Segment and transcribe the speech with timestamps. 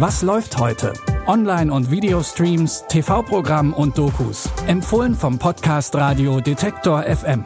[0.00, 0.92] Was läuft heute?
[1.26, 4.48] Online- und Videostreams, TV-Programm und Dokus.
[4.68, 7.44] Empfohlen vom Podcast Radio Detektor FM.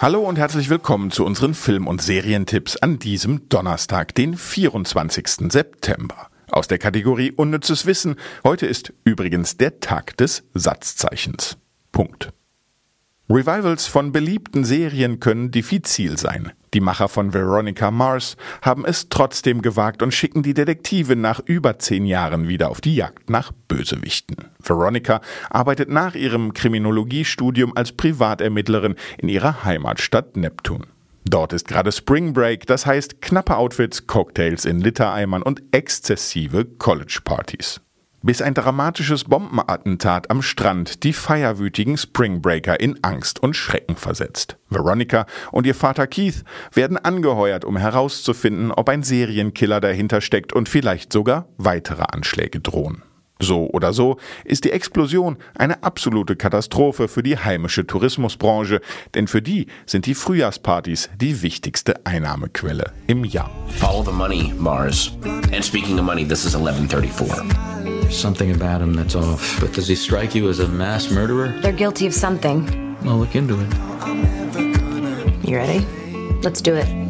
[0.00, 5.52] Hallo und herzlich willkommen zu unseren Film- und Serientipps an diesem Donnerstag, den 24.
[5.52, 6.26] September.
[6.50, 8.16] Aus der Kategorie Unnützes Wissen.
[8.42, 11.56] Heute ist übrigens der Tag des Satzzeichens.
[11.92, 12.32] Punkt.
[13.28, 16.52] Revivals von beliebten Serien können diffizil sein.
[16.74, 21.76] Die Macher von Veronica Mars haben es trotzdem gewagt und schicken die Detektive nach über
[21.80, 24.36] zehn Jahren wieder auf die Jagd nach Bösewichten.
[24.62, 25.20] Veronica
[25.50, 30.86] arbeitet nach ihrem Kriminologiestudium als Privatermittlerin in ihrer Heimatstadt Neptun.
[31.24, 37.80] Dort ist gerade Spring Break, das heißt knappe Outfits, Cocktails in Litereimern und exzessive College-Partys
[38.26, 44.58] bis ein dramatisches Bombenattentat am Strand die feierwütigen Springbreaker in Angst und Schrecken versetzt.
[44.68, 46.42] Veronica und ihr Vater Keith
[46.72, 53.02] werden angeheuert, um herauszufinden, ob ein Serienkiller dahinter steckt und vielleicht sogar weitere Anschläge drohen.
[53.38, 58.80] So oder so ist die Explosion eine absolute Katastrophe für die heimische Tourismusbranche,
[59.14, 63.50] denn für die sind die Frühjahrspartys die wichtigste Einnahmequelle im Jahr.
[63.78, 65.12] Follow the money, Mars.
[65.52, 67.44] And speaking of money, this is 1134.
[67.84, 69.60] There's something about him that's off.
[69.60, 71.52] But does he strike you as a mass murderer?
[71.60, 72.96] They're guilty of something.
[73.04, 73.68] I'll look into it.
[75.46, 75.86] You ready?
[76.42, 77.05] Let's do it.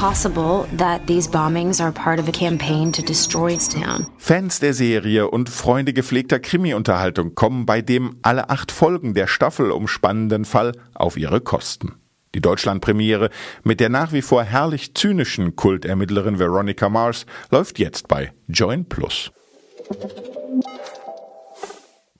[0.00, 4.06] Possible that these bombings are part of a campaign to destroy town.
[4.16, 9.70] Fans der Serie und Freunde gepflegter Krimi-Unterhaltung kommen bei dem alle acht Folgen der Staffel
[9.70, 11.96] umspannenden Fall auf ihre Kosten.
[12.34, 13.28] Die Deutschlandpremiere
[13.62, 19.30] mit der nach wie vor herrlich zynischen Kultermittlerin Veronica Mars läuft jetzt bei Join Plus.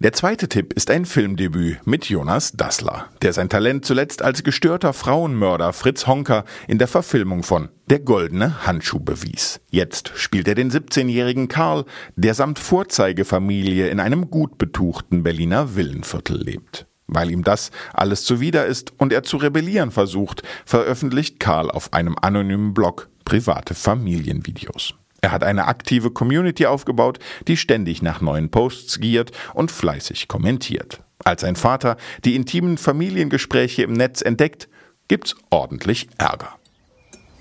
[0.03, 4.95] Der zweite Tipp ist ein Filmdebüt mit Jonas Dassler, der sein Talent zuletzt als gestörter
[4.95, 9.61] Frauenmörder Fritz Honker in der Verfilmung von Der goldene Handschuh bewies.
[9.69, 11.85] Jetzt spielt er den 17-jährigen Karl,
[12.17, 16.87] der samt Vorzeigefamilie in einem gut betuchten Berliner Villenviertel lebt.
[17.07, 22.17] Weil ihm das alles zuwider ist und er zu rebellieren versucht, veröffentlicht Karl auf einem
[22.19, 24.95] anonymen Blog private Familienvideos.
[25.21, 31.03] Er hat eine aktive Community aufgebaut, die ständig nach neuen Posts giert und fleißig kommentiert.
[31.25, 34.69] Als ein Vater die intimen Familiengespräche im Netz entdeckt,
[35.09, 36.55] gibt's ordentlich Ärger.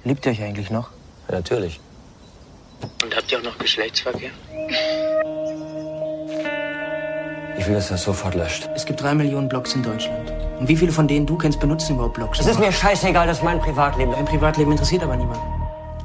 [0.04, 0.90] Liebt ihr euch eigentlich noch?
[1.30, 1.80] Ja, natürlich.
[3.04, 4.32] Und habt ihr auch noch Geschlechtsverkehr?
[7.58, 8.70] Ich will, dass das sofort löscht.
[8.74, 10.32] Es gibt drei Millionen Blogs in Deutschland.
[10.60, 12.40] Und wie viele von denen du kennst, benutzen überhaupt Blogs?
[12.40, 14.14] Es ist mir scheißegal, das ist mein Privatleben.
[14.14, 15.59] Dein Privatleben interessiert aber niemanden.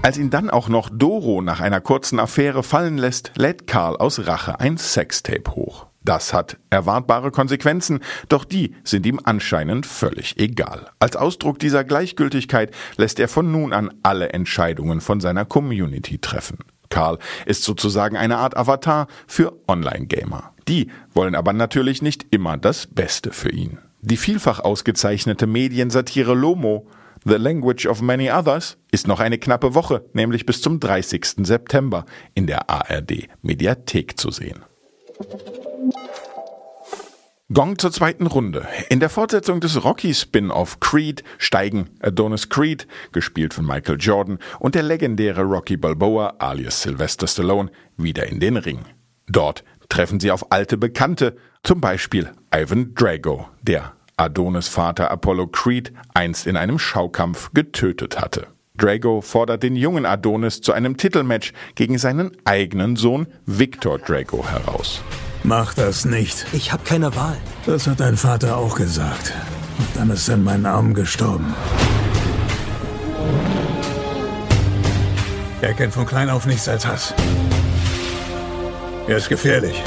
[0.04, 4.26] Als ihn dann auch noch Doro nach einer kurzen Affäre fallen lässt, lädt Karl aus
[4.26, 5.86] Rache ein Sextape hoch.
[6.02, 10.90] Das hat erwartbare Konsequenzen, doch die sind ihm anscheinend völlig egal.
[10.98, 16.58] Als Ausdruck dieser Gleichgültigkeit lässt er von nun an alle Entscheidungen von seiner Community treffen.
[16.90, 20.52] Karl ist sozusagen eine Art Avatar für Online-Gamer.
[20.68, 23.78] Die wollen aber natürlich nicht immer das Beste für ihn.
[24.02, 26.86] Die vielfach ausgezeichnete Mediensatire Lomo
[27.26, 31.46] The Language of Many Others ist noch eine knappe Woche, nämlich bis zum 30.
[31.46, 32.04] September
[32.34, 34.62] in der ARD Mediathek zu sehen.
[37.50, 38.66] Gong zur zweiten Runde.
[38.90, 44.82] In der Fortsetzung des Rocky-Spin-off Creed steigen Adonis Creed, gespielt von Michael Jordan, und der
[44.82, 48.80] legendäre Rocky Balboa, alias Sylvester Stallone, wieder in den Ring.
[49.28, 55.92] Dort treffen sie auf alte Bekannte, zum Beispiel Ivan Drago, der Adonis Vater Apollo Creed
[56.14, 58.46] einst in einem Schaukampf getötet hatte.
[58.76, 65.00] Drago fordert den jungen Adonis zu einem Titelmatch gegen seinen eigenen Sohn Victor Drago heraus.
[65.44, 66.46] Mach das nicht.
[66.52, 67.36] Ich habe keine Wahl.
[67.66, 69.32] Das hat dein Vater auch gesagt.
[69.78, 71.54] Und dann ist er in meinen Armen gestorben.
[75.60, 77.14] Er kennt von klein auf nichts als Hass.
[79.06, 79.82] Er ist gefährlich.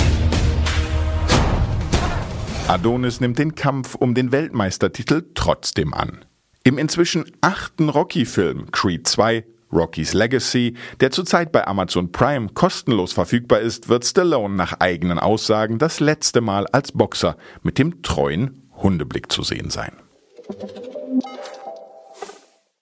[2.68, 6.25] Adonis nimmt den Kampf um den Weltmeistertitel trotzdem an.
[6.66, 13.62] Im inzwischen achten Rocky-Film Creed 2 Rocky's Legacy, der zurzeit bei Amazon Prime kostenlos verfügbar
[13.62, 19.31] ist, wird Stallone nach eigenen Aussagen das letzte Mal als Boxer mit dem treuen Hundeblick
[19.31, 19.94] zu sehen sein.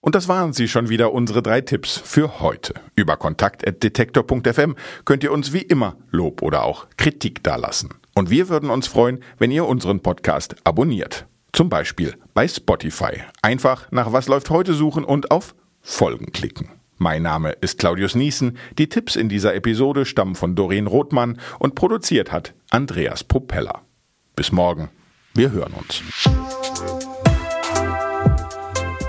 [0.00, 2.74] Und das waren sie schon wieder unsere drei Tipps für heute.
[2.96, 4.74] Über kontakt.detektor.fm
[5.04, 7.90] könnt ihr uns wie immer Lob oder auch Kritik dalassen.
[8.16, 11.26] Und wir würden uns freuen, wenn ihr unseren Podcast abonniert.
[11.52, 13.22] Zum Beispiel bei Spotify.
[13.42, 16.70] Einfach nach Was läuft heute suchen und auf Folgen klicken.
[16.96, 18.56] Mein Name ist Claudius Niesen.
[18.78, 23.82] Die Tipps in dieser Episode stammen von Doreen Rothmann und produziert hat Andreas Propeller.
[24.34, 24.88] Bis morgen.
[25.34, 26.02] Wir hören uns.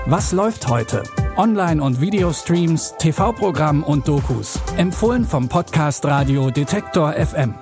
[0.04, 1.02] Was läuft heute?
[1.38, 4.60] Online- und Videostreams, TV-Programm und Dokus.
[4.76, 7.54] Empfohlen vom Podcast Radio Detektor FM.